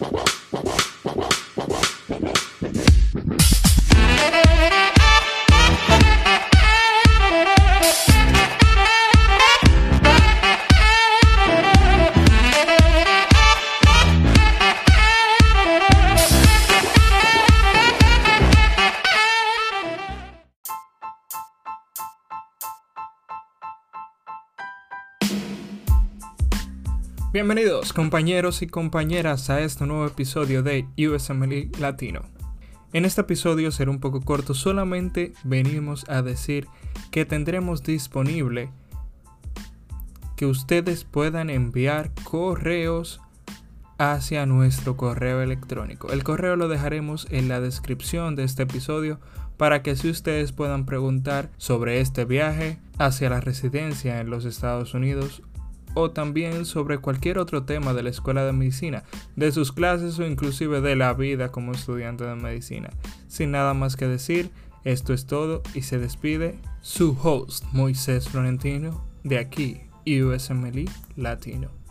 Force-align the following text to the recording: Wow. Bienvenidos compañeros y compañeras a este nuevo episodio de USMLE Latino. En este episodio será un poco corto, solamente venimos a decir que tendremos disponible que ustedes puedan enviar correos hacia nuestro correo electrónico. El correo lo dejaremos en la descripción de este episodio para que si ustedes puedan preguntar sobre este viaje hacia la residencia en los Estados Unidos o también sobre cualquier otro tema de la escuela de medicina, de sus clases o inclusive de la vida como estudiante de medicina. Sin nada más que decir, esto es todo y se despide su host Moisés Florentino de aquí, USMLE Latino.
Wow. 0.00 0.24
Bienvenidos 27.34 27.92
compañeros 27.92 28.62
y 28.62 28.68
compañeras 28.68 29.50
a 29.50 29.60
este 29.60 29.86
nuevo 29.86 30.06
episodio 30.06 30.62
de 30.62 30.86
USMLE 30.96 31.68
Latino. 31.80 32.22
En 32.92 33.04
este 33.04 33.22
episodio 33.22 33.72
será 33.72 33.90
un 33.90 33.98
poco 33.98 34.20
corto, 34.20 34.54
solamente 34.54 35.32
venimos 35.42 36.08
a 36.08 36.22
decir 36.22 36.68
que 37.10 37.24
tendremos 37.24 37.82
disponible 37.82 38.70
que 40.36 40.46
ustedes 40.46 41.02
puedan 41.02 41.50
enviar 41.50 42.12
correos 42.22 43.20
hacia 43.98 44.46
nuestro 44.46 44.96
correo 44.96 45.42
electrónico. 45.42 46.12
El 46.12 46.22
correo 46.22 46.54
lo 46.54 46.68
dejaremos 46.68 47.26
en 47.32 47.48
la 47.48 47.60
descripción 47.60 48.36
de 48.36 48.44
este 48.44 48.62
episodio 48.62 49.18
para 49.56 49.82
que 49.82 49.96
si 49.96 50.08
ustedes 50.08 50.52
puedan 50.52 50.86
preguntar 50.86 51.50
sobre 51.56 52.00
este 52.00 52.26
viaje 52.26 52.78
hacia 52.96 53.28
la 53.28 53.40
residencia 53.40 54.20
en 54.20 54.30
los 54.30 54.44
Estados 54.44 54.94
Unidos 54.94 55.42
o 55.94 56.10
también 56.10 56.64
sobre 56.64 56.98
cualquier 56.98 57.38
otro 57.38 57.64
tema 57.64 57.94
de 57.94 58.02
la 58.02 58.10
escuela 58.10 58.44
de 58.44 58.52
medicina, 58.52 59.04
de 59.36 59.52
sus 59.52 59.72
clases 59.72 60.18
o 60.18 60.26
inclusive 60.26 60.80
de 60.80 60.96
la 60.96 61.14
vida 61.14 61.50
como 61.50 61.72
estudiante 61.72 62.24
de 62.24 62.34
medicina. 62.34 62.90
Sin 63.28 63.50
nada 63.50 63.74
más 63.74 63.96
que 63.96 64.06
decir, 64.06 64.50
esto 64.84 65.14
es 65.14 65.26
todo 65.26 65.62
y 65.74 65.82
se 65.82 65.98
despide 65.98 66.58
su 66.80 67.16
host 67.22 67.64
Moisés 67.72 68.28
Florentino 68.28 69.04
de 69.22 69.38
aquí, 69.38 69.80
USMLE 70.06 70.84
Latino. 71.16 71.83